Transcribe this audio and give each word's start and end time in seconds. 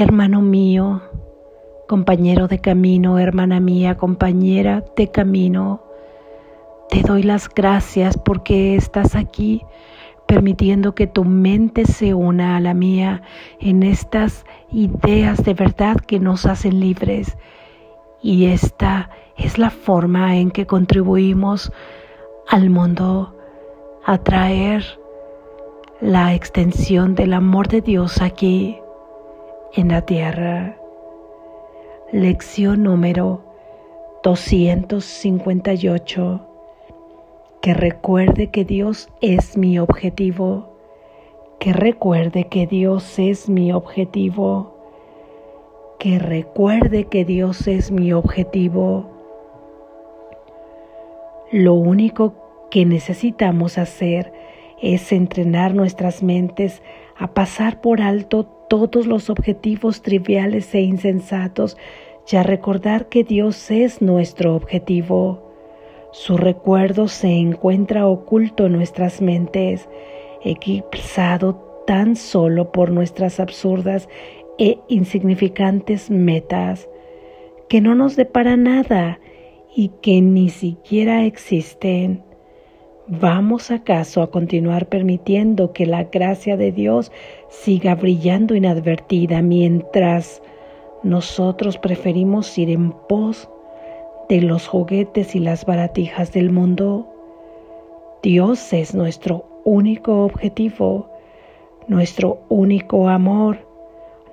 hermano 0.00 0.42
mío, 0.42 1.02
compañero 1.88 2.46
de 2.46 2.60
camino, 2.60 3.18
hermana 3.18 3.58
mía, 3.58 3.96
compañera 3.96 4.84
de 4.94 5.10
camino, 5.10 5.82
te 6.88 7.02
doy 7.02 7.24
las 7.24 7.48
gracias 7.48 8.16
porque 8.16 8.76
estás 8.76 9.16
aquí 9.16 9.64
permitiendo 10.28 10.94
que 10.94 11.08
tu 11.08 11.24
mente 11.24 11.84
se 11.84 12.14
una 12.14 12.56
a 12.56 12.60
la 12.60 12.74
mía 12.74 13.22
en 13.58 13.82
estas 13.82 14.44
ideas 14.70 15.42
de 15.42 15.54
verdad 15.54 15.96
que 15.96 16.20
nos 16.20 16.46
hacen 16.46 16.78
libres. 16.78 17.36
Y 18.22 18.46
esta 18.46 19.10
es 19.36 19.58
la 19.58 19.70
forma 19.70 20.36
en 20.36 20.52
que 20.52 20.64
contribuimos 20.64 21.72
al 22.48 22.70
mundo 22.70 23.34
a 24.06 24.16
traer 24.18 24.84
la 26.00 26.34
extensión 26.34 27.16
del 27.16 27.32
amor 27.32 27.66
de 27.66 27.80
Dios 27.80 28.22
aquí 28.22 28.78
en 29.74 29.88
la 29.88 30.02
tierra. 30.02 30.76
Lección 32.12 32.84
número 32.84 33.42
258. 34.22 36.40
Que 37.60 37.74
recuerde 37.74 38.50
que 38.50 38.64
Dios 38.64 39.08
es 39.20 39.56
mi 39.56 39.78
objetivo. 39.78 40.68
Que 41.58 41.72
recuerde 41.72 42.48
que 42.48 42.66
Dios 42.66 43.18
es 43.18 43.48
mi 43.48 43.72
objetivo. 43.72 44.74
Que 45.98 46.18
recuerde 46.18 47.04
que 47.04 47.24
Dios 47.24 47.66
es 47.66 47.90
mi 47.90 48.12
objetivo. 48.12 49.06
Lo 51.50 51.72
único 51.74 52.34
que 52.70 52.84
necesitamos 52.84 53.78
hacer 53.78 54.32
es 54.80 55.12
entrenar 55.12 55.74
nuestras 55.74 56.22
mentes 56.22 56.82
a 57.16 57.34
pasar 57.34 57.80
por 57.80 58.00
alto 58.00 58.57
todos 58.68 59.06
los 59.06 59.30
objetivos 59.30 60.02
triviales 60.02 60.74
e 60.74 60.80
insensatos 60.80 61.76
y 62.30 62.36
a 62.36 62.42
recordar 62.42 63.08
que 63.08 63.24
Dios 63.24 63.70
es 63.70 64.02
nuestro 64.02 64.54
objetivo. 64.54 65.42
Su 66.12 66.36
recuerdo 66.36 67.08
se 67.08 67.28
encuentra 67.28 68.06
oculto 68.06 68.66
en 68.66 68.72
nuestras 68.72 69.20
mentes, 69.20 69.88
eclipsado 70.44 71.82
tan 71.86 72.16
solo 72.16 72.70
por 72.70 72.90
nuestras 72.90 73.40
absurdas 73.40 74.08
e 74.58 74.78
insignificantes 74.88 76.10
metas, 76.10 76.88
que 77.68 77.80
no 77.80 77.94
nos 77.94 78.16
depara 78.16 78.56
nada 78.56 79.20
y 79.74 79.90
que 80.02 80.20
ni 80.20 80.50
siquiera 80.50 81.24
existen. 81.24 82.27
¿Vamos 83.10 83.70
acaso 83.70 84.20
a 84.20 84.30
continuar 84.30 84.84
permitiendo 84.84 85.72
que 85.72 85.86
la 85.86 86.04
gracia 86.04 86.58
de 86.58 86.72
Dios 86.72 87.10
siga 87.48 87.94
brillando 87.94 88.54
inadvertida 88.54 89.40
mientras 89.40 90.42
nosotros 91.02 91.78
preferimos 91.78 92.58
ir 92.58 92.68
en 92.68 92.92
pos 92.92 93.48
de 94.28 94.42
los 94.42 94.68
juguetes 94.68 95.34
y 95.34 95.38
las 95.38 95.64
baratijas 95.64 96.34
del 96.34 96.50
mundo? 96.50 97.08
Dios 98.22 98.74
es 98.74 98.94
nuestro 98.94 99.46
único 99.64 100.26
objetivo, 100.26 101.08
nuestro 101.86 102.40
único 102.50 103.08
amor. 103.08 103.56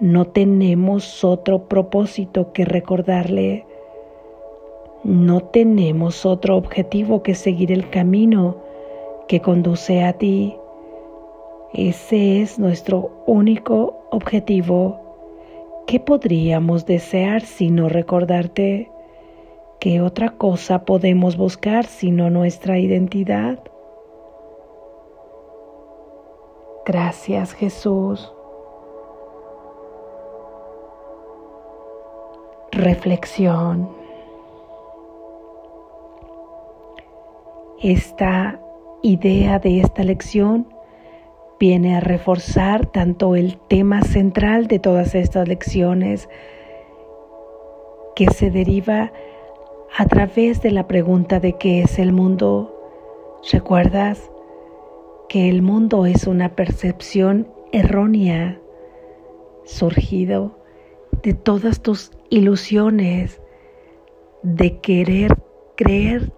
No 0.01 0.25
tenemos 0.25 1.23
otro 1.23 1.69
propósito 1.69 2.51
que 2.51 2.65
recordarle. 2.65 3.65
No 5.05 5.39
tenemos 5.39 6.25
otro 6.25 6.57
objetivo 6.57 7.23
que 7.23 7.35
seguir 7.35 7.71
el 7.71 7.89
camino 7.89 8.64
que 9.27 9.41
conduce 9.41 10.03
a 10.03 10.13
ti. 10.13 10.55
Ese 11.73 12.41
es 12.41 12.59
nuestro 12.59 13.11
único 13.25 14.07
objetivo. 14.11 14.99
¿Qué 15.87 15.99
podríamos 15.99 16.85
desear 16.85 17.41
sino 17.41 17.89
recordarte? 17.89 18.89
¿Qué 19.79 20.01
otra 20.01 20.31
cosa 20.31 20.85
podemos 20.85 21.37
buscar 21.37 21.85
sino 21.85 22.30
nuestra 22.30 22.80
identidad? 22.80 23.59
Gracias 26.85 27.53
Jesús. 27.53 28.31
Reflexión. 32.71 33.89
Esta 37.81 38.59
idea 39.05 39.60
de 39.60 39.82
esta 39.82 40.04
lección 40.04 40.67
viene 41.60 41.95
a 41.95 41.99
reforzar 41.99 42.88
tanto 42.88 43.36
el 43.36 43.58
tema 43.70 44.02
central 44.02 44.67
de 44.67 44.80
todas 44.80 45.14
estas 45.14 45.48
lecciones 45.48 46.27
que 48.15 48.26
se 48.32 48.49
deriva 48.49 49.14
a 49.95 50.05
través 50.08 50.61
de 50.64 50.71
la 50.71 50.88
pregunta 50.88 51.39
de 51.39 51.54
qué 51.54 51.83
es 51.83 51.99
el 51.99 52.14
mundo. 52.14 52.73
¿Recuerdas 53.52 54.32
que 55.30 55.49
el 55.49 55.61
mundo 55.61 56.08
es 56.08 56.26
una 56.26 56.55
percepción 56.55 57.48
errónea 57.71 58.60
surgido 59.65 60.58
de 61.21 61.33
todas 61.33 61.82
tus 61.82 62.11
ilusiones 62.32 63.39
de 64.42 64.80
querer 64.80 65.38
creer 65.76 66.33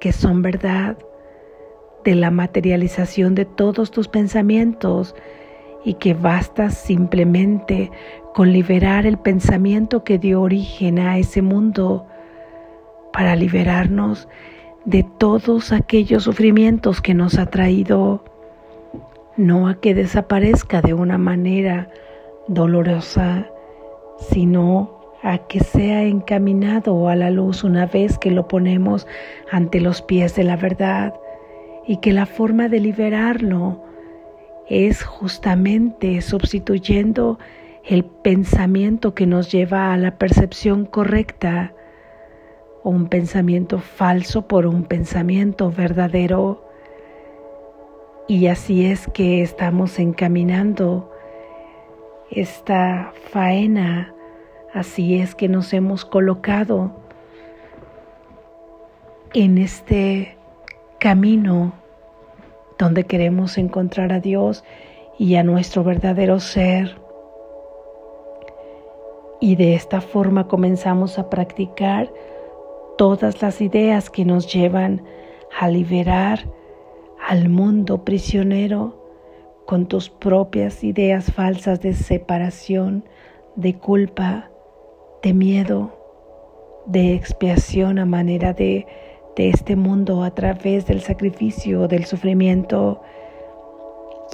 que 0.00 0.12
son 0.12 0.42
verdad? 0.42 0.98
De 2.04 2.14
la 2.14 2.30
materialización 2.30 3.34
de 3.34 3.46
todos 3.46 3.90
tus 3.90 4.08
pensamientos 4.08 5.14
y 5.84 5.94
que 5.94 6.14
basta 6.14 6.70
simplemente 6.70 7.90
con 8.34 8.52
liberar 8.52 9.06
el 9.06 9.18
pensamiento 9.18 10.04
que 10.04 10.18
dio 10.18 10.42
origen 10.42 10.98
a 10.98 11.18
ese 11.18 11.42
mundo 11.42 12.06
para 13.12 13.36
liberarnos 13.36 14.28
de 14.84 15.04
todos 15.18 15.72
aquellos 15.72 16.24
sufrimientos 16.24 17.00
que 17.00 17.14
nos 17.14 17.38
ha 17.38 17.46
traído, 17.46 18.24
no 19.36 19.68
a 19.68 19.76
que 19.76 19.94
desaparezca 19.94 20.82
de 20.82 20.94
una 20.94 21.16
manera 21.16 21.88
dolorosa, 22.48 23.46
sino 24.18 25.00
a 25.22 25.38
que 25.38 25.60
sea 25.60 26.02
encaminado 26.02 27.08
a 27.08 27.16
la 27.16 27.30
luz 27.30 27.64
una 27.64 27.86
vez 27.86 28.18
que 28.18 28.30
lo 28.30 28.46
ponemos 28.46 29.06
ante 29.50 29.80
los 29.80 30.02
pies 30.02 30.34
de 30.34 30.44
la 30.44 30.56
verdad 30.56 31.14
y 31.86 31.98
que 31.98 32.12
la 32.12 32.26
forma 32.26 32.68
de 32.68 32.80
liberarlo 32.80 33.82
es 34.68 35.02
justamente 35.04 36.20
sustituyendo 36.22 37.38
el 37.84 38.04
pensamiento 38.04 39.14
que 39.14 39.26
nos 39.26 39.52
lleva 39.52 39.92
a 39.92 39.96
la 39.98 40.16
percepción 40.16 40.86
correcta 40.86 41.74
o 42.82 42.90
un 42.90 43.08
pensamiento 43.08 43.78
falso 43.78 44.48
por 44.48 44.66
un 44.66 44.84
pensamiento 44.84 45.70
verdadero. 45.70 46.64
Y 48.26 48.46
así 48.46 48.86
es 48.86 49.06
que 49.08 49.42
estamos 49.42 49.98
encaminando 49.98 51.10
esta 52.30 53.12
faena, 53.30 54.14
así 54.72 55.20
es 55.20 55.34
que 55.34 55.48
nos 55.48 55.74
hemos 55.74 56.06
colocado 56.06 56.92
en 59.34 59.58
este 59.58 60.38
camino 61.04 61.74
donde 62.78 63.04
queremos 63.04 63.58
encontrar 63.58 64.10
a 64.10 64.20
Dios 64.20 64.64
y 65.18 65.34
a 65.34 65.42
nuestro 65.42 65.84
verdadero 65.84 66.40
ser. 66.40 66.96
Y 69.38 69.56
de 69.56 69.74
esta 69.74 70.00
forma 70.00 70.48
comenzamos 70.48 71.18
a 71.18 71.28
practicar 71.28 72.10
todas 72.96 73.42
las 73.42 73.60
ideas 73.60 74.08
que 74.08 74.24
nos 74.24 74.50
llevan 74.50 75.04
a 75.60 75.68
liberar 75.68 76.48
al 77.28 77.50
mundo 77.50 78.02
prisionero 78.02 78.96
con 79.66 79.88
tus 79.88 80.08
propias 80.08 80.82
ideas 80.82 81.30
falsas 81.30 81.82
de 81.82 81.92
separación, 81.92 83.04
de 83.56 83.74
culpa, 83.76 84.48
de 85.22 85.34
miedo, 85.34 85.98
de 86.86 87.12
expiación 87.12 87.98
a 87.98 88.06
manera 88.06 88.54
de 88.54 88.86
de 89.36 89.50
este 89.50 89.76
mundo 89.76 90.22
a 90.22 90.30
través 90.32 90.86
del 90.86 91.00
sacrificio, 91.00 91.88
del 91.88 92.04
sufrimiento. 92.04 93.02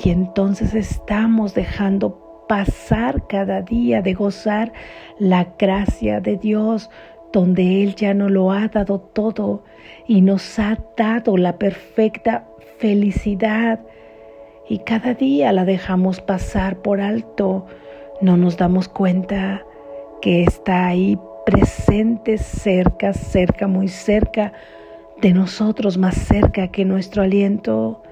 Y 0.02 0.10
entonces 0.10 0.74
estamos 0.74 1.54
dejando 1.54 2.44
pasar 2.48 3.26
cada 3.26 3.62
día 3.62 4.02
de 4.02 4.14
gozar 4.14 4.72
la 5.18 5.54
gracia 5.58 6.20
de 6.20 6.36
Dios, 6.36 6.90
donde 7.32 7.82
Él 7.82 7.94
ya 7.94 8.12
nos 8.12 8.30
lo 8.30 8.50
ha 8.50 8.68
dado 8.68 9.00
todo 9.00 9.62
y 10.06 10.20
nos 10.20 10.58
ha 10.58 10.78
dado 10.96 11.36
la 11.36 11.58
perfecta 11.58 12.46
felicidad. 12.78 13.80
Y 14.68 14.80
cada 14.80 15.14
día 15.14 15.52
la 15.52 15.64
dejamos 15.64 16.20
pasar 16.20 16.76
por 16.78 17.00
alto, 17.00 17.66
no 18.20 18.36
nos 18.36 18.56
damos 18.56 18.88
cuenta 18.88 19.64
que 20.20 20.42
está 20.42 20.88
ahí 20.88 21.18
presente, 21.46 22.36
cerca, 22.36 23.12
cerca, 23.12 23.66
muy 23.66 23.88
cerca 23.88 24.52
de 25.20 25.34
nosotros 25.34 25.98
más 25.98 26.14
cerca 26.14 26.68
que 26.68 26.84
nuestro 26.84 27.22
aliento, 27.22 28.02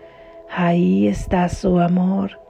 ahí 0.51 1.07
está 1.07 1.49
su 1.49 1.79
amor. 1.81 2.41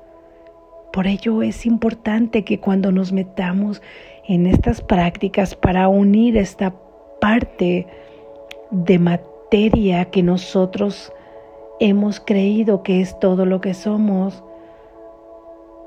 Por 0.92 1.06
ello 1.06 1.42
es 1.42 1.64
importante 1.66 2.44
que 2.44 2.58
cuando 2.58 2.90
nos 2.90 3.12
metamos 3.12 3.82
en 4.26 4.46
estas 4.46 4.80
prácticas 4.80 5.54
para 5.54 5.88
unir 5.88 6.36
esta 6.36 6.74
parte 7.20 7.86
de 8.70 8.98
materia 8.98 10.06
que 10.06 10.22
nosotros 10.22 11.12
hemos 11.80 12.20
creído 12.20 12.82
que 12.82 13.00
es 13.00 13.18
todo 13.20 13.46
lo 13.46 13.60
que 13.60 13.74
somos, 13.74 14.42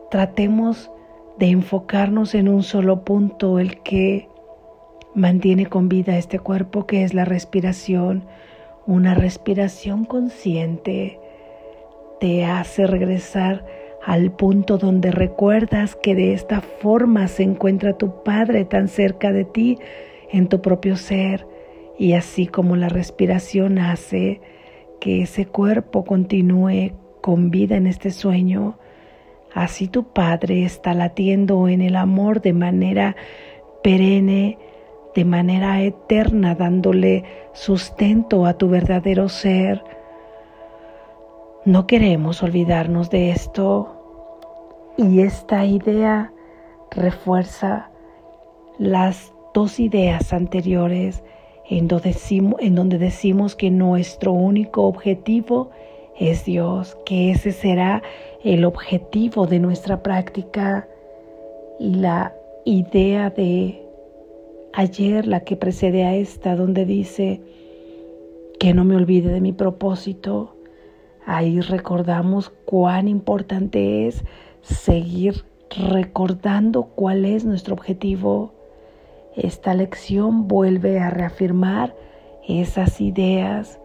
tratemos 0.10 0.92
de 1.38 1.48
enfocarnos 1.48 2.36
en 2.36 2.48
un 2.48 2.64
solo 2.64 3.04
punto, 3.04 3.60
el 3.60 3.82
que 3.82 4.30
mantiene 5.14 5.66
con 5.66 5.90
vida 5.90 6.18
este 6.18 6.40
cuerpo, 6.40 6.86
que 6.86 7.04
es 7.04 7.14
la 7.14 7.26
respiración. 7.26 8.24
Una 8.88 9.14
respiración 9.14 10.06
consciente 10.06 11.20
te 12.20 12.46
hace 12.46 12.88
regresar 12.88 13.64
al 14.04 14.32
punto 14.32 14.80
donde 14.80 15.12
recuerdas 15.12 15.96
que 15.96 16.16
de 16.16 16.34
esta 16.34 16.62
forma 16.62 17.28
se 17.28 17.44
encuentra 17.44 17.94
tu 17.94 18.24
Padre 18.24 18.66
tan 18.66 18.88
cerca 18.88 19.32
de 19.32 19.46
ti 19.46 19.78
en 20.32 20.48
tu 20.48 20.62
propio 20.62 20.96
ser. 20.96 21.48
Y 22.00 22.14
así 22.14 22.48
como 22.48 22.76
la 22.76 22.90
respiración 22.90 23.78
hace 23.78 24.42
que 25.00 25.22
ese 25.22 25.46
cuerpo 25.46 26.04
continúe 26.04 26.94
con 27.22 27.52
vida 27.52 27.78
en 27.78 27.86
este 27.86 28.10
sueño, 28.10 28.80
así 29.54 29.88
tu 29.88 30.06
Padre 30.06 30.64
está 30.64 30.96
latiendo 30.96 31.68
en 31.68 31.82
el 31.82 31.96
amor 31.96 32.42
de 32.42 32.54
manera 32.54 33.16
perenne, 33.84 34.58
de 35.16 35.26
manera 35.26 35.82
eterna, 35.82 36.56
dándole 36.56 37.24
sustento 37.54 38.46
a 38.46 38.54
tu 38.54 38.70
verdadero 38.70 39.30
ser. 39.30 39.84
No 41.66 41.86
queremos 41.88 42.42
olvidarnos 42.44 43.10
de 43.10 43.32
esto 43.32 43.98
y 44.98 45.22
esta 45.22 45.66
idea 45.66 46.32
refuerza 46.92 47.90
las 48.78 49.34
dos 49.54 49.80
ideas 49.80 50.34
anteriores 50.34 51.24
en 51.70 51.88
donde, 51.88 52.98
decimos, 52.98 53.56
que 53.56 53.72
nuestro 53.72 54.34
único 54.34 54.84
objetivo 54.84 55.70
es 56.20 56.44
Dios, 56.44 56.98
que 57.06 57.32
ese 57.32 57.52
será 57.52 58.04
el 58.44 58.66
objetivo 58.66 59.48
de 59.48 59.60
nuestra 59.60 60.04
práctica 60.04 60.88
y 61.80 61.96
la 61.96 62.34
idea 62.66 63.30
de 63.30 63.81
ayer, 64.74 65.28
la 65.28 65.42
que 65.42 65.56
precede 65.56 66.04
a 66.04 66.16
esta, 66.16 66.56
donde 66.56 66.86
dice 66.86 67.42
que 68.60 68.74
no 68.74 68.84
me 68.84 68.96
olvide 68.96 69.32
de 69.32 69.42
mi 69.42 69.54
propósito. 69.54 70.56
Ahí 71.26 71.62
recordamos 71.62 72.50
cuán 72.66 73.08
importante 73.08 74.08
es 74.08 74.24
seguir 74.62 75.46
recordando 75.70 76.84
cuál 76.84 77.26
es 77.26 77.46
nuestro 77.46 77.74
objetivo 77.74 78.54
esta 79.36 79.74
lección 79.74 80.48
vuelve 80.48 81.00
a 81.00 81.10
reafirmar 81.10 81.96
esas 82.48 83.00
ideas 83.00 83.80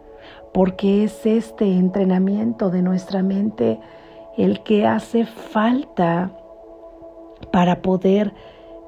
porque 0.53 1.05
es 1.05 1.25
este 1.25 1.67
entrenamiento 1.67 2.71
de 2.71 2.83
nuestra 2.83 3.23
mente 3.23 3.79
el 4.37 4.63
que 4.65 4.87
hace 4.87 5.25
falta 5.25 6.33
para 7.53 7.81
poder 7.83 8.33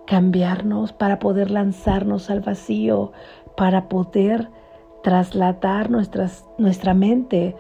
cambiarnos, 0.08 0.94
para 0.94 1.18
poder 1.18 1.50
lanzarnos 1.50 2.30
al 2.30 2.40
vacío, 2.40 3.12
para 3.56 3.88
poder 3.88 4.48
trasladar 5.02 5.90
nuestra 5.90 6.94
mente 6.94 7.54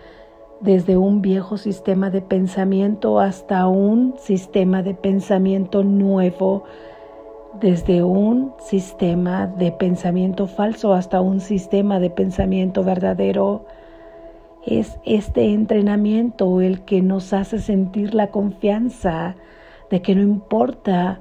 desde 0.60 0.96
un 0.96 1.20
viejo 1.20 1.58
sistema 1.58 2.08
de 2.08 2.22
pensamiento 2.22 3.20
hasta 3.20 3.68
un 3.68 4.14
sistema 4.18 4.82
de 4.82 4.94
pensamiento 4.94 5.84
nuevo 5.84 6.64
desde 7.60 8.02
un 8.02 8.54
sistema 8.58 9.46
de 9.46 9.70
pensamiento 9.70 10.46
falso 10.46 10.94
hasta 10.94 11.20
un 11.20 11.40
sistema 11.40 12.00
de 12.00 12.08
pensamiento 12.08 12.82
verdadero. 12.82 13.66
Es 14.64 14.98
este 15.04 15.52
entrenamiento 15.52 16.62
el 16.62 16.80
que 16.86 17.02
nos 17.02 17.34
hace 17.34 17.58
sentir 17.58 18.14
la 18.14 18.28
confianza 18.28 19.36
de 19.90 20.00
que 20.00 20.14
no 20.14 20.22
importa 20.22 21.20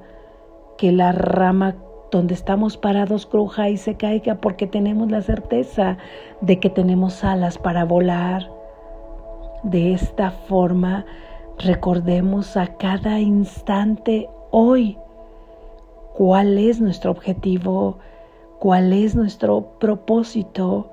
que 0.78 0.92
la 0.92 1.12
rama 1.12 1.76
donde 2.10 2.32
estamos 2.32 2.76
parados 2.78 3.26
cruja 3.26 3.68
y 3.68 3.76
se 3.76 3.96
caiga 3.96 4.36
porque 4.36 4.66
tenemos 4.66 5.10
la 5.10 5.20
certeza 5.20 5.98
de 6.40 6.58
que 6.58 6.70
tenemos 6.70 7.22
alas 7.22 7.58
para 7.58 7.84
volar. 7.84 8.50
De 9.64 9.92
esta 9.92 10.30
forma, 10.30 11.04
recordemos 11.58 12.56
a 12.56 12.68
cada 12.76 13.20
instante 13.20 14.28
hoy 14.50 14.96
cuál 16.14 16.56
es 16.58 16.80
nuestro 16.80 17.10
objetivo, 17.10 17.98
cuál 18.58 18.92
es 18.92 19.14
nuestro 19.14 19.78
propósito. 19.78 20.90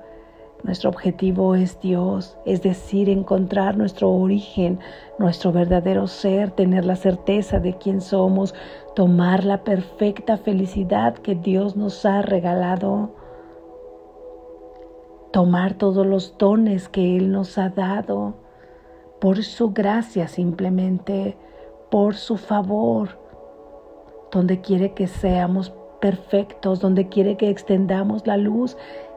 Nuestro 0.62 0.90
objetivo 0.90 1.54
es 1.54 1.80
Dios, 1.80 2.36
es 2.44 2.62
decir, 2.62 3.08
encontrar 3.08 3.76
nuestro 3.76 4.10
origen, 4.10 4.80
nuestro 5.18 5.52
verdadero 5.52 6.06
ser, 6.06 6.50
tener 6.50 6.84
la 6.84 6.96
certeza 6.96 7.60
de 7.60 7.76
quién 7.78 8.00
somos, 8.00 8.54
tomar 8.94 9.44
la 9.44 9.62
perfecta 9.62 10.36
felicidad 10.36 11.14
que 11.14 11.34
Dios 11.34 11.76
nos 11.76 12.04
ha 12.04 12.22
regalado, 12.22 13.10
tomar 15.32 15.74
todos 15.74 16.06
los 16.06 16.36
dones 16.38 16.88
que 16.88 17.16
Él 17.16 17.30
nos 17.30 17.58
ha 17.58 17.68
dado, 17.68 18.34
por 19.20 19.42
su 19.42 19.70
gracia 19.72 20.26
simplemente, 20.26 21.36
por 21.90 22.14
su 22.14 22.36
favor 22.36 23.26
donde 24.32 24.60
quiere 24.60 24.92
que 24.92 25.06
seamos 25.06 25.72
perfectos, 26.00 26.80
donde 26.80 27.08
quiere 27.08 27.36
que 27.36 27.48
extendamos 27.48 28.26
la 28.26 28.36
luz. 28.36 28.76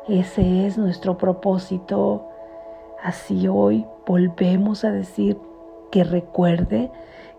Ese 0.09 0.65
es 0.65 0.79
nuestro 0.79 1.19
propósito. 1.19 2.25
Así 3.03 3.47
hoy 3.47 3.85
volvemos 4.07 4.83
a 4.83 4.91
decir 4.91 5.37
que 5.91 6.03
recuerde 6.03 6.89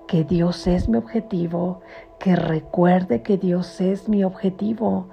que 0.07 0.23
Dios 0.23 0.69
es 0.69 0.89
mi 0.89 0.97
objetivo, 0.97 1.81
que 2.21 2.37
recuerde 2.37 3.23
que 3.23 3.39
Dios 3.39 3.81
es 3.81 4.09
mi 4.09 4.23
objetivo 4.23 5.09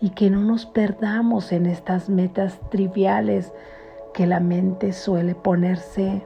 y 0.00 0.10
que 0.10 0.30
no 0.30 0.38
nos 0.38 0.66
perdamos 0.66 1.50
en 1.50 1.66
estas 1.66 2.08
metas 2.08 2.60
triviales 2.70 3.52
que 4.14 4.28
la 4.28 4.38
mente 4.38 4.92
suele 4.92 5.34
ponerse. 5.34 6.24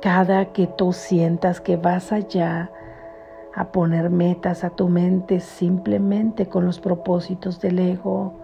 Cada 0.00 0.46
que 0.46 0.66
tú 0.66 0.92
sientas 0.92 1.60
que 1.60 1.76
vas 1.76 2.10
allá, 2.10 2.72
a 3.54 3.70
poner 3.70 4.10
metas 4.10 4.64
a 4.64 4.70
tu 4.70 4.88
mente 4.88 5.38
simplemente 5.38 6.46
con 6.46 6.64
los 6.64 6.80
propósitos 6.80 7.60
del 7.60 7.78
ego. 7.78 8.41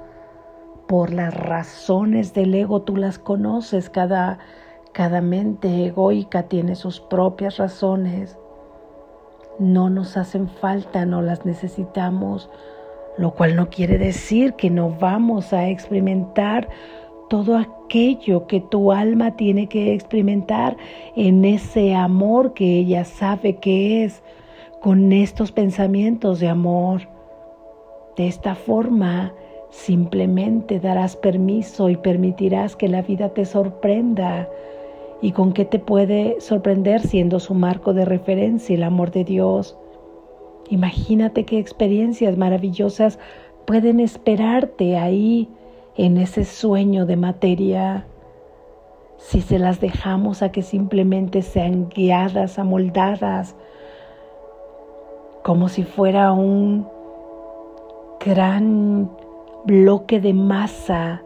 Por 0.88 1.12
las 1.12 1.35
razones 1.35 2.33
del 2.33 2.54
ego 2.54 2.80
tú 2.80 2.97
las 2.97 3.18
conoces, 3.18 3.90
cada, 3.90 4.38
cada 4.92 5.21
mente 5.21 5.85
egoica 5.85 6.45
tiene 6.45 6.76
sus 6.76 6.99
propias 6.99 7.59
razones. 7.59 8.38
No 9.59 9.90
nos 9.90 10.16
hacen 10.16 10.49
falta, 10.49 11.04
no 11.04 11.21
las 11.21 11.45
necesitamos, 11.45 12.49
lo 13.18 13.33
cual 13.35 13.54
no 13.54 13.68
quiere 13.68 13.99
decir 13.99 14.54
que 14.54 14.71
no 14.71 14.88
vamos 14.99 15.52
a 15.52 15.68
experimentar 15.68 16.71
todo 17.28 17.59
aquello 17.59 18.47
que 18.47 18.62
tu 18.62 18.90
alma 18.90 19.37
tiene 19.37 19.68
que 19.68 19.92
experimentar 19.92 20.78
en 21.16 21.45
ese 21.45 21.95
amor 21.95 22.54
que 22.54 22.78
ella 22.78 23.04
sabe 23.04 23.57
que 23.57 24.04
es 24.04 24.23
con 24.80 25.12
estos 25.12 25.52
pensamientos 25.52 26.40
de 26.40 26.49
amor. 26.49 27.02
De 28.16 28.26
esta 28.26 28.54
forma, 28.54 29.35
simplemente 29.71 30.81
darás 30.81 31.17
permiso 31.17 31.89
y 31.89 31.97
permitirás 31.97 32.77
que 32.77 32.89
la 32.89 33.03
vida 33.03 33.31
te 33.31 33.45
sorprenda. 33.45 34.49
¿Y 35.21 35.33
con 35.33 35.53
qué 35.53 35.65
te 35.65 35.79
puede 35.79 36.41
sorprender 36.41 37.01
siendo 37.01 37.41
su 37.41 37.55
marco 37.55 37.93
de 37.93 38.05
referencia 38.05 38.75
el 38.75 38.83
amor 38.83 39.11
de 39.11 39.25
Dios? 39.25 39.77
Imagínate 40.71 41.45
qué 41.45 41.59
experiencias 41.59 42.37
maravillosas 42.37 43.19
pueden 43.67 44.01
esperarte 44.01 44.97
ahí 44.97 45.49
en 45.97 46.19
ese 46.19 46.45
sueño 46.45 47.07
de 47.07 47.17
materia. 47.17 48.07
Si 49.17 49.41
se 49.41 49.59
las 49.59 49.81
dejamos 49.81 50.43
a 50.43 50.53
que 50.53 50.63
simplemente 50.63 51.43
sean 51.43 51.89
guiadas, 51.89 52.59
amoldadas 52.59 53.57
como 55.43 55.69
si 55.69 55.83
fuera 55.83 56.33
un 56.33 56.87
gran 58.21 59.11
bloque 59.65 60.21
de 60.21 60.33
masa 60.33 61.23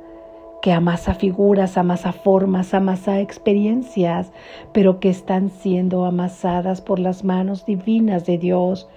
que 0.62 0.73
amasa 0.73 1.15
figuras, 1.15 1.77
amasa 1.77 2.12
formas, 2.12 2.73
amasa 2.73 3.21
experiencias, 3.21 4.33
pero 4.73 5.01
que 5.01 5.11
están 5.11 5.51
siendo 5.51 6.05
amasadas 6.05 6.81
por 6.81 7.01
las 7.01 7.25
manos 7.25 7.67
divinas 7.67 8.25
de 8.27 8.39
Dios. 8.39 8.89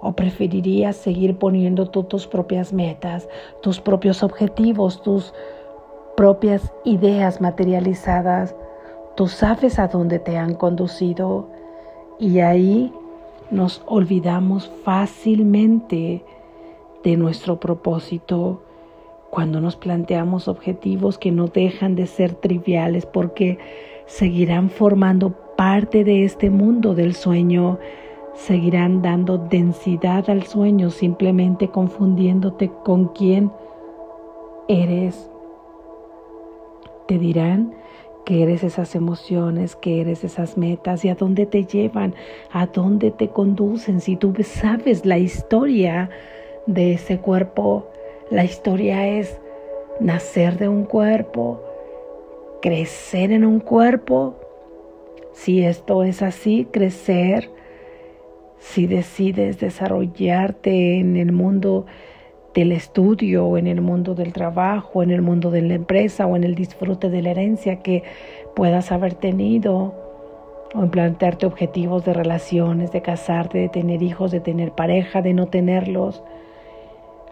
¿O 0.00 0.12
preferirías 0.12 0.96
seguir 0.96 1.38
poniendo 1.38 1.90
tú 1.90 2.04
tus 2.04 2.26
propias 2.26 2.72
metas, 2.72 3.28
tus 3.62 3.80
propios 3.80 4.22
objetivos, 4.22 5.02
tus 5.02 5.34
propias 6.16 6.72
ideas 6.84 7.40
materializadas? 7.40 8.54
Tú 9.16 9.26
sabes 9.26 9.78
a 9.78 9.88
dónde 9.88 10.18
te 10.18 10.38
han 10.38 10.54
conducido 10.54 11.48
Y 12.18 12.38
ahí 12.40 12.92
nos 13.50 13.82
olvidamos 13.86 14.70
fácilmente 14.84 16.24
de 17.02 17.16
nuestro 17.16 17.58
propósito 17.60 18.62
cuando 19.30 19.60
nos 19.60 19.76
planteamos 19.76 20.46
objetivos 20.46 21.18
que 21.18 21.30
no 21.30 21.46
dejan 21.46 21.94
de 21.94 22.06
ser 22.06 22.34
triviales 22.34 23.06
porque 23.06 23.58
seguirán 24.06 24.68
formando 24.68 25.30
parte 25.56 26.04
de 26.04 26.24
este 26.24 26.50
mundo 26.50 26.94
del 26.94 27.14
sueño, 27.14 27.78
seguirán 28.34 29.00
dando 29.00 29.38
densidad 29.38 30.28
al 30.28 30.42
sueño 30.42 30.90
simplemente 30.90 31.68
confundiéndote 31.68 32.70
con 32.84 33.08
quién 33.08 33.50
eres. 34.68 35.30
Te 37.08 37.18
dirán 37.18 37.74
que 38.24 38.42
eres 38.42 38.62
esas 38.62 38.94
emociones, 38.94 39.76
que 39.76 40.00
eres 40.00 40.24
esas 40.24 40.56
metas 40.56 41.04
y 41.04 41.08
a 41.08 41.14
dónde 41.14 41.46
te 41.46 41.64
llevan, 41.64 42.14
a 42.52 42.66
dónde 42.66 43.10
te 43.10 43.28
conducen. 43.28 44.00
Si 44.00 44.16
tú 44.16 44.34
sabes 44.44 45.04
la 45.04 45.18
historia 45.18 46.10
de 46.66 46.92
ese 46.94 47.18
cuerpo, 47.18 47.90
la 48.30 48.44
historia 48.44 49.08
es 49.08 49.40
nacer 50.00 50.58
de 50.58 50.68
un 50.68 50.84
cuerpo, 50.84 51.60
crecer 52.60 53.32
en 53.32 53.44
un 53.44 53.60
cuerpo. 53.60 54.36
Si 55.32 55.64
esto 55.64 56.02
es 56.02 56.22
así, 56.22 56.66
crecer, 56.70 57.50
si 58.58 58.86
decides 58.86 59.58
desarrollarte 59.58 60.98
en 60.98 61.16
el 61.16 61.32
mundo 61.32 61.86
del 62.54 62.72
estudio 62.72 63.46
o 63.46 63.56
en 63.56 63.66
el 63.66 63.80
mundo 63.80 64.14
del 64.14 64.32
trabajo, 64.32 65.02
en 65.02 65.10
el 65.10 65.22
mundo 65.22 65.50
de 65.50 65.62
la 65.62 65.74
empresa 65.74 66.26
o 66.26 66.36
en 66.36 66.44
el 66.44 66.54
disfrute 66.54 67.08
de 67.08 67.22
la 67.22 67.30
herencia 67.30 67.76
que 67.82 68.02
puedas 68.54 68.92
haber 68.92 69.14
tenido 69.14 69.94
o 70.74 70.82
en 70.82 70.90
plantearte 70.90 71.46
objetivos 71.46 72.04
de 72.04 72.14
relaciones, 72.14 72.92
de 72.92 73.02
casarte, 73.02 73.58
de 73.58 73.68
tener 73.68 74.02
hijos, 74.02 74.30
de 74.30 74.40
tener 74.40 74.72
pareja, 74.72 75.22
de 75.22 75.34
no 75.34 75.46
tenerlos. 75.46 76.22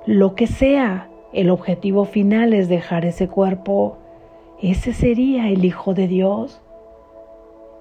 Lo 0.07 0.35
que 0.35 0.47
sea, 0.47 1.09
el 1.33 1.51
objetivo 1.51 2.05
final 2.05 2.53
es 2.53 2.69
dejar 2.69 3.05
ese 3.05 3.29
cuerpo. 3.29 3.99
Ese 4.61 4.93
sería 4.93 5.49
el 5.49 5.65
Hijo 5.65 5.95
de 5.95 6.09
Dios. 6.09 6.61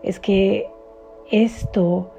Es 0.03 0.19
que 0.19 0.67
esto 1.31 2.11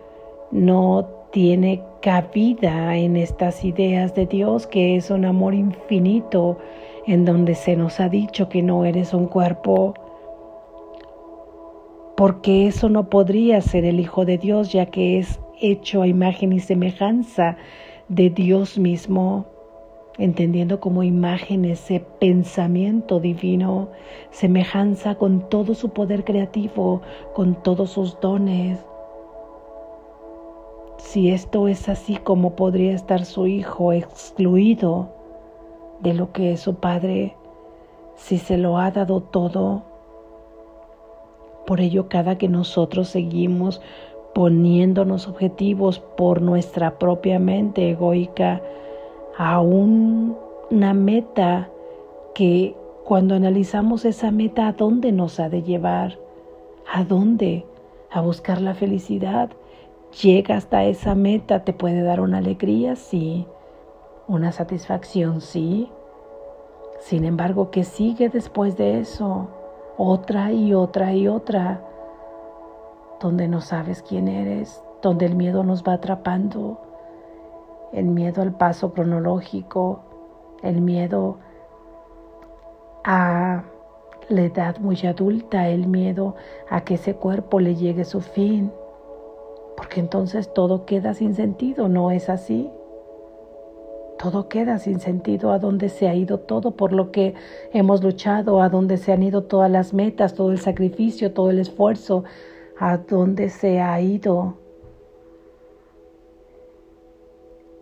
no 0.51 1.09
tiene 1.33 1.83
cabida 2.01 2.97
en 2.97 3.17
estas 3.17 3.65
ideas 3.65 4.15
de 4.15 4.27
Dios, 4.27 4.67
que 4.67 4.97
es 4.97 5.11
un 5.11 5.25
amor 5.25 5.55
infinito, 5.55 6.59
en 7.07 7.25
donde 7.25 7.55
se 7.55 7.77
nos 7.77 8.01
ha 8.01 8.09
dicho 8.09 8.49
que 8.49 8.63
no 8.63 8.85
eres 8.85 9.15
un 9.15 9.27
cuerpo, 9.27 9.95
porque 12.17 12.67
eso 12.67 12.89
no 12.89 13.09
podría 13.09 13.61
ser 13.61 13.85
el 13.85 14.01
Hijo 14.01 14.25
de 14.25 14.39
Dios, 14.39 14.73
ya 14.73 14.87
que 14.87 15.19
es 15.19 15.41
hecho 15.61 16.03
a 16.03 16.07
imagen 16.07 16.53
y 16.53 16.61
semejanza 16.61 17.57
de 18.09 18.31
Dios 18.31 18.79
mismo, 18.79 19.47
entendiendo 20.21 20.81
como 20.81 21.03
imagen 21.03 21.65
ese 21.65 22.05
pensamiento 22.21 23.19
divino, 23.19 23.89
semejanza 24.31 25.17
con 25.17 25.49
todo 25.49 25.75
su 25.75 25.89
poder 25.89 26.25
creativo, 26.25 27.01
con 27.35 27.55
todos 27.63 27.91
sus 27.91 28.21
dones, 28.21 28.79
si 30.99 31.31
esto 31.31 31.67
es 31.67 31.89
así, 31.89 32.17
como 32.17 32.55
podría 32.55 32.93
estar 32.93 33.25
su 33.25 33.47
hijo 33.47 33.93
excluido 33.93 35.09
de 36.01 36.15
lo 36.15 36.31
que 36.33 36.53
es 36.53 36.61
su 36.61 36.75
padre 36.77 37.35
si 38.17 38.37
se 38.39 38.59
lo 38.59 38.79
ha 38.79 38.91
dado 38.91 39.23
todo? 39.23 39.83
Por 41.67 41.81
ello, 41.81 42.09
cada 42.09 42.37
que 42.37 42.49
nosotros 42.49 43.09
seguimos 43.09 43.81
poniéndonos 44.35 45.27
objetivos 45.27 45.99
por 45.99 46.43
nuestra 46.43 46.99
propia 46.99 47.39
mente 47.39 47.91
egoica 47.91 48.63
a 49.37 49.61
una 49.61 50.95
meta 50.95 51.69
que 52.35 52.77
cuando 53.05 53.35
analizamos 53.35 54.05
esa 54.05 54.31
meta, 54.31 54.69
¿a 54.69 54.73
dónde 54.73 55.13
nos 55.13 55.41
ha 55.41 55.49
de 55.49 55.63
llevar? 55.63 56.19
¿A 56.93 57.05
dónde? 57.05 57.67
A 58.11 58.21
buscar 58.21 58.61
la 58.61 58.75
felicidad 58.75 59.51
llega 60.23 60.57
hasta 60.57 60.85
esa 60.85 61.15
meta, 61.15 61.65
te 61.65 61.73
puede 61.73 62.03
dar 62.03 62.21
una 62.21 62.39
alegría, 62.39 62.97
sí, 62.97 63.47
una 64.27 64.53
satisfacción, 64.53 65.41
sí. 65.41 65.91
Sin 67.01 67.25
embargo, 67.25 67.71
¿qué 67.71 67.85
sigue 67.85 68.29
después 68.29 68.77
de 68.77 69.01
eso? 69.01 69.49
Otra 69.97 70.53
y 70.53 70.75
otra 70.75 71.15
y 71.15 71.29
otra, 71.29 71.83
donde 73.21 73.49
no 73.49 73.61
sabes 73.61 74.03
quién 74.03 74.29
eres, 74.29 74.83
donde 75.03 75.27
el 75.27 75.35
miedo 75.35 75.63
nos 75.63 75.83
va 75.83 75.95
atrapando, 75.95 76.81
el 77.93 78.07
miedo 78.07 78.43
al 78.43 78.53
paso 78.53 78.93
cronológico, 78.93 80.01
el 80.63 80.81
miedo 80.81 81.39
a 83.05 83.65
la 84.29 84.43
edad 84.43 84.79
muy 84.79 84.97
adulta, 85.07 85.69
el 85.69 85.87
miedo 85.87 86.37
a 86.69 86.83
que 86.83 86.95
ese 86.95 87.15
cuerpo 87.15 87.61
le 87.61 87.75
llegue 87.75 88.05
su 88.05 88.21
fin, 88.21 88.73
porque 89.77 90.01
entonces 90.01 90.53
todo 90.53 90.85
queda 90.87 91.15
sin 91.15 91.35
sentido, 91.35 91.89
¿no 91.89 92.11
es 92.11 92.29
así? 92.29 92.71
Todo 94.19 94.49
queda 94.49 94.79
sin 94.79 95.01
sentido 95.01 95.51
a 95.51 95.59
dónde 95.59 95.89
se 95.89 96.07
ha 96.07 96.15
ido 96.15 96.41
todo 96.41 96.73
por 96.73 96.93
lo 96.93 97.11
que 97.11 97.35
hemos 97.73 98.05
luchado, 98.05 98.61
a 98.61 98.69
dónde 98.69 98.99
se 98.99 99.13
han 99.13 99.23
ido 99.23 99.45
todas 99.45 99.71
las 99.71 99.95
metas, 99.95 100.35
todo 100.35 100.53
el 100.53 100.59
sacrificio, 100.59 101.33
todo 101.33 101.51
el 101.51 101.59
esfuerzo, 101.59 102.25
a 102.79 102.99
dónde 102.99 103.49
se 103.49 103.81
ha 103.81 103.99
ido. 104.01 104.60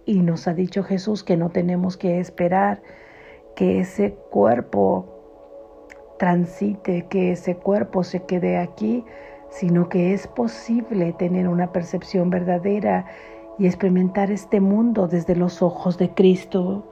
Y 0.08 0.20
nos 0.20 0.48
ha 0.48 0.54
dicho 0.54 0.84
Jesús 0.84 1.22
que 1.22 1.36
no 1.36 1.50
tenemos 1.50 1.98
que 1.98 2.18
esperar 2.18 2.80
que 3.54 3.80
ese 3.80 4.14
cuerpo 4.30 5.04
transite, 6.18 7.04
que 7.10 7.32
ese 7.32 7.56
cuerpo 7.56 8.02
se 8.02 8.22
quede 8.22 8.56
aquí, 8.56 9.04
sino 9.50 9.90
que 9.90 10.14
es 10.14 10.26
posible 10.26 11.12
tener 11.12 11.46
una 11.46 11.72
percepción 11.72 12.30
verdadera 12.30 13.04
y 13.58 13.66
experimentar 13.66 14.30
este 14.30 14.62
mundo 14.62 15.08
desde 15.08 15.36
los 15.36 15.60
ojos 15.60 15.98
de 15.98 16.08
Cristo. 16.14 16.84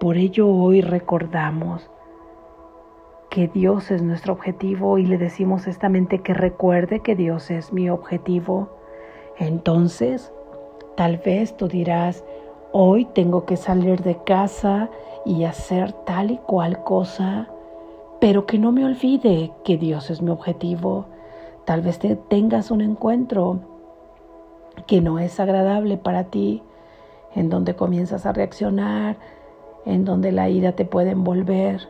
Por 0.00 0.16
ello 0.16 0.48
hoy 0.48 0.80
recordamos 0.80 1.88
que 3.30 3.46
Dios 3.46 3.92
es 3.92 4.02
nuestro 4.02 4.32
objetivo 4.32 4.98
y 4.98 5.06
le 5.06 5.16
decimos 5.16 5.68
esta 5.68 5.88
mente 5.88 6.22
que 6.22 6.34
recuerde 6.34 6.98
que 6.98 7.14
Dios 7.14 7.52
es 7.52 7.72
mi 7.72 7.88
objetivo. 7.88 8.68
Entonces, 9.38 10.32
tal 10.96 11.18
vez 11.18 11.56
tú 11.56 11.68
dirás, 11.68 12.24
hoy 12.72 13.04
tengo 13.04 13.44
que 13.44 13.56
salir 13.56 14.02
de 14.02 14.16
casa 14.24 14.90
y 15.24 15.44
hacer 15.44 15.92
tal 15.92 16.30
y 16.30 16.38
cual 16.38 16.82
cosa, 16.82 17.48
pero 18.20 18.46
que 18.46 18.58
no 18.58 18.72
me 18.72 18.84
olvide 18.84 19.52
que 19.64 19.76
Dios 19.76 20.10
es 20.10 20.22
mi 20.22 20.30
objetivo 20.30 21.06
Tal 21.66 21.80
vez 21.80 21.98
te 21.98 22.14
tengas 22.14 22.70
un 22.70 22.80
encuentro 22.80 23.58
que 24.86 25.00
no 25.00 25.18
es 25.18 25.40
agradable 25.40 25.96
para 25.96 26.22
ti, 26.22 26.62
en 27.34 27.50
donde 27.50 27.74
comienzas 27.74 28.24
a 28.24 28.32
reaccionar, 28.32 29.16
en 29.84 30.04
donde 30.04 30.30
la 30.30 30.48
ira 30.48 30.72
te 30.72 30.84
puede 30.84 31.10
envolver 31.10 31.88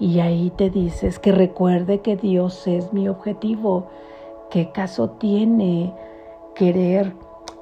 y 0.00 0.20
ahí 0.20 0.50
te 0.56 0.70
dices 0.70 1.18
que 1.18 1.32
recuerde 1.32 2.00
que 2.00 2.16
Dios 2.16 2.66
es 2.66 2.94
mi 2.94 3.06
objetivo. 3.06 3.88
¿Qué 4.48 4.72
caso 4.72 5.10
tiene 5.10 5.92
querer 6.54 7.12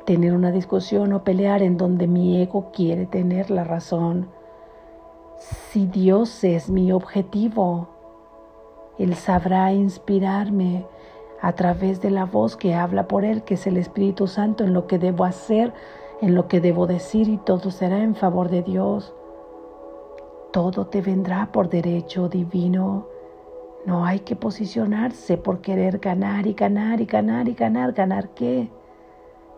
tener 0.07 0.33
una 0.33 0.53
discusión 0.53 1.13
o 1.13 1.25
pelear 1.25 1.63
en 1.63 1.77
donde 1.77 2.07
mi 2.07 2.41
ego 2.41 2.71
quiere 2.73 3.05
tener 3.05 3.51
la 3.51 3.65
razón? 3.65 4.29
Si 5.39 5.87
Dios 5.87 6.45
es 6.45 6.71
mi 6.71 6.93
objetivo, 6.93 7.89
Él 8.99 9.15
sabrá 9.15 9.73
inspirarme 9.75 10.87
a 11.43 11.53
través 11.53 12.01
de 12.01 12.11
la 12.11 12.25
voz 12.25 12.57
que 12.57 12.75
habla 12.75 13.07
por 13.09 13.25
Él, 13.25 13.43
que 13.43 13.55
es 13.55 13.67
el 13.67 13.77
Espíritu 13.77 14.27
Santo, 14.27 14.65
en 14.65 14.73
lo 14.73 14.87
que 14.87 14.99
debo 14.99 15.25
hacer, 15.25 15.75
en 16.23 16.35
lo 16.35 16.49
que 16.49 16.61
debo 16.61 16.87
decir 16.87 17.29
y 17.29 17.37
todo 17.37 17.71
será 17.71 18.03
en 18.03 18.15
favor 18.15 18.49
de 18.49 18.63
Dios. 18.63 19.13
Todo 20.53 20.87
te 20.87 21.03
vendrá 21.03 21.51
por 21.53 21.69
derecho 21.69 22.29
divino. 22.29 23.07
No 23.85 24.07
hay 24.07 24.21
que 24.21 24.37
posicionarse 24.37 25.37
por 25.37 25.61
querer 25.61 25.99
ganar 25.99 26.47
y 26.47 26.55
ganar 26.55 27.01
y 27.01 27.05
ganar 27.05 27.49
y 27.49 27.55
ganar. 27.55 27.93
¿Ganar 27.93 28.31
qué? 28.31 28.71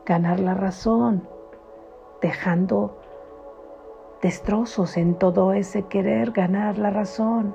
Ganar 0.08 0.40
la 0.40 0.54
razón, 0.54 1.28
dejando 2.22 2.96
destrozos 4.22 4.96
en 4.96 5.16
todo 5.16 5.52
ese 5.52 5.82
querer 5.82 6.30
ganar 6.30 6.78
la 6.78 6.88
razón. 6.88 7.54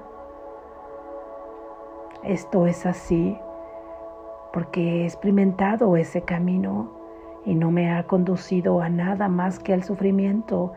Esto 2.24 2.68
es 2.68 2.86
así 2.86 3.36
porque 4.54 5.02
he 5.02 5.06
experimentado 5.06 5.98
ese 5.98 6.22
camino 6.22 6.92
y 7.44 7.56
no 7.56 7.72
me 7.72 7.92
ha 7.92 8.04
conducido 8.04 8.82
a 8.82 8.88
nada 8.88 9.30
más 9.30 9.58
que 9.58 9.74
al 9.74 9.84
sufrimiento. 9.84 10.74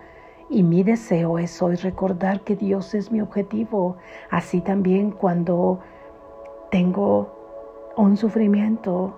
Y 0.49 0.63
mi 0.63 0.83
deseo 0.83 1.39
es 1.39 1.61
hoy 1.61 1.75
recordar 1.75 2.41
que 2.41 2.57
Dios 2.57 2.95
es 2.95 3.13
mi 3.13 3.21
objetivo. 3.21 3.99
Así 4.31 4.63
también 4.63 5.11
cuando 5.11 5.81
tengo 6.71 7.29
un 7.99 8.17
sufrimiento, 8.17 9.13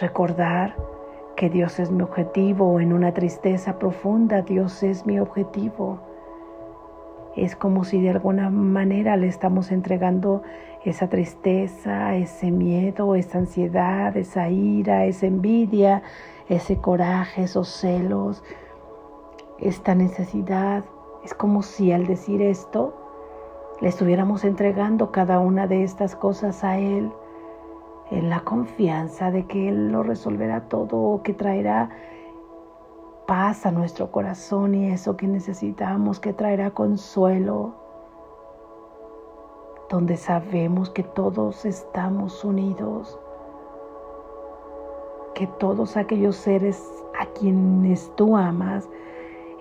recordar 0.00 0.74
que 1.40 1.48
Dios 1.48 1.80
es 1.80 1.90
mi 1.90 2.02
objetivo 2.02 2.80
en 2.80 2.92
una 2.92 3.14
tristeza 3.14 3.78
profunda, 3.78 4.42
Dios 4.42 4.82
es 4.82 5.06
mi 5.06 5.18
objetivo. 5.20 5.98
Es 7.34 7.56
como 7.56 7.84
si 7.84 7.98
de 7.98 8.10
alguna 8.10 8.50
manera 8.50 9.16
le 9.16 9.28
estamos 9.28 9.72
entregando 9.72 10.42
esa 10.84 11.08
tristeza, 11.08 12.14
ese 12.14 12.50
miedo, 12.50 13.14
esa 13.14 13.38
ansiedad, 13.38 14.14
esa 14.18 14.50
ira, 14.50 15.06
esa 15.06 15.24
envidia, 15.28 16.02
ese 16.50 16.76
coraje, 16.76 17.44
esos 17.44 17.68
celos, 17.70 18.44
esta 19.58 19.94
necesidad. 19.94 20.84
Es 21.24 21.32
como 21.32 21.62
si 21.62 21.90
al 21.90 22.06
decir 22.06 22.42
esto 22.42 22.92
le 23.80 23.88
estuviéramos 23.88 24.44
entregando 24.44 25.10
cada 25.10 25.38
una 25.38 25.66
de 25.66 25.84
estas 25.84 26.14
cosas 26.16 26.64
a 26.64 26.76
Él 26.76 27.10
en 28.10 28.28
la 28.28 28.40
confianza 28.40 29.30
de 29.30 29.46
que 29.46 29.68
Él 29.68 29.92
lo 29.92 30.02
resolverá 30.02 30.68
todo, 30.68 31.22
que 31.22 31.32
traerá 31.32 31.90
paz 33.26 33.64
a 33.64 33.70
nuestro 33.70 34.10
corazón 34.10 34.74
y 34.74 34.90
eso 34.90 35.16
que 35.16 35.28
necesitamos, 35.28 36.18
que 36.18 36.32
traerá 36.32 36.72
consuelo, 36.72 37.74
donde 39.88 40.16
sabemos 40.16 40.90
que 40.90 41.04
todos 41.04 41.64
estamos 41.64 42.44
unidos, 42.44 43.18
que 45.34 45.46
todos 45.46 45.96
aquellos 45.96 46.36
seres 46.36 46.84
a 47.18 47.26
quienes 47.26 48.10
tú 48.16 48.36
amas 48.36 48.88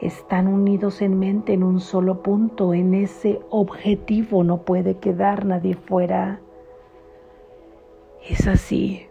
están 0.01 0.47
unidos 0.47 1.01
en 1.01 1.19
mente 1.19 1.53
en 1.53 1.63
un 1.63 1.79
solo 1.79 2.23
punto, 2.23 2.73
en 2.73 2.93
ese 2.93 3.39
objetivo 3.49 4.43
no 4.43 4.57
puede 4.63 4.97
quedar 4.97 5.45
nadie 5.45 5.75
fuera. 5.75 6.39
Es 8.27 8.47
así 8.47 9.07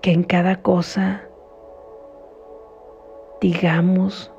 que 0.00 0.12
en 0.12 0.22
cada 0.24 0.62
cosa 0.62 1.22
digamos 3.40 4.32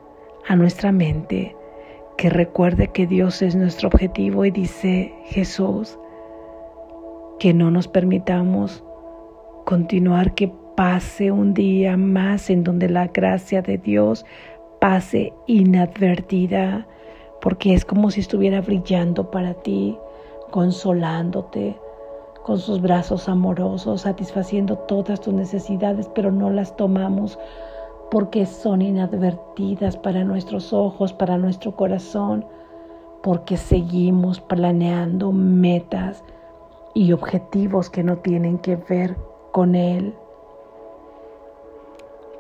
a 0.47 0.55
nuestra 0.55 0.91
mente 0.91 1.55
que 2.17 2.29
recuerde 2.29 2.88
que 2.89 3.05
Dios 3.07 3.41
es 3.41 3.55
nuestro 3.55 3.89
objetivo 3.89 4.45
y 4.45 4.51
dice 4.51 5.13
Jesús 5.25 5.97
que 7.39 7.53
no 7.53 7.71
nos 7.71 7.88
permitamos 7.88 8.83
continuar 9.65 10.33
que 10.33 10.51
pase 10.75 11.31
un 11.31 11.53
día 11.53 11.97
más 11.97 12.50
en 12.50 12.63
donde 12.63 12.89
la 12.89 13.07
gracia 13.07 13.62
de 13.62 13.77
Dios 13.77 14.25
pase 14.79 15.33
inadvertida, 15.47 16.88
porque 17.41 17.73
es 17.73 17.85
como 17.85 18.12
si 18.12 18.21
estuviera 18.21 18.62
brillando 18.62 19.31
para 19.31 19.53
ti, 19.53 19.97
consolándote, 20.51 21.77
con 22.43 22.59
sus 22.59 22.81
brazos 22.81 23.29
amorosos, 23.29 24.01
satisfaciendo 24.01 24.77
todas 24.77 25.21
tus 25.21 25.33
necesidades, 25.33 26.09
pero 26.13 26.31
no 26.31 26.50
las 26.50 26.75
tomamos 26.75 27.39
porque 28.12 28.45
son 28.45 28.81
inadvertidas 28.81 29.97
para 29.97 30.23
nuestros 30.23 30.71
ojos, 30.73 31.13
para 31.13 31.38
nuestro 31.38 31.75
corazón, 31.75 32.45
porque 33.23 33.57
seguimos 33.57 34.39
planeando 34.41 35.31
metas 35.31 36.23
y 36.93 37.13
objetivos 37.13 37.89
que 37.89 38.03
no 38.03 38.17
tienen 38.17 38.59
que 38.59 38.75
ver 38.75 39.15
con 39.51 39.73
Él. 39.73 40.13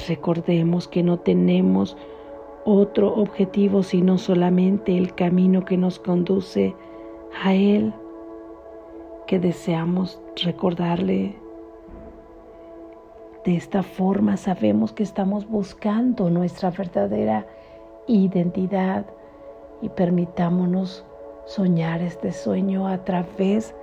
Recordemos 0.07 0.87
que 0.87 1.01
no 1.01 1.17
tenemos 1.17 1.97
otro 2.65 3.15
objetivo 3.15 3.83
sino 3.83 4.17
solamente 4.17 4.97
el 4.97 5.15
camino 5.15 5.65
que 5.65 5.77
nos 5.77 5.97
conduce 5.97 6.75
a 7.41 7.55
Él 7.55 7.93
que 9.27 9.39
deseamos 9.39 10.21
recordarle. 10.43 11.35
De 13.45 13.55
esta 13.55 13.83
forma 13.83 14.37
sabemos 14.37 14.93
que 14.93 15.03
estamos 15.03 15.47
buscando 15.47 16.29
nuestra 16.29 16.71
verdadera 16.71 17.45
identidad 18.07 19.05
y 19.81 19.89
permitámonos 19.89 21.05
soñar 21.45 22.01
este 22.01 22.31
sueño 22.31 22.87
a 22.87 23.03
través 23.03 23.75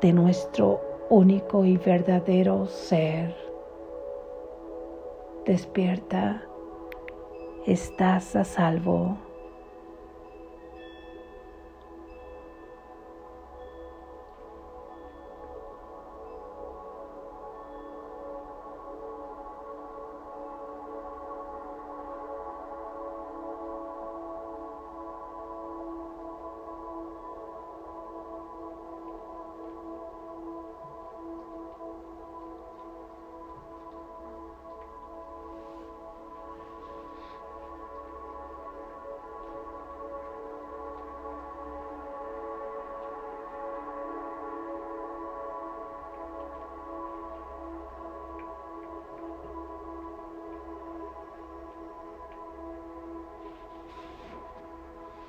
de 0.00 0.12
nuestro 0.12 0.80
único 1.10 1.64
y 1.64 1.76
verdadero 1.76 2.66
ser. 2.66 3.34
Despierta, 5.44 6.42
estás 7.66 8.34
a 8.34 8.44
salvo. 8.44 9.25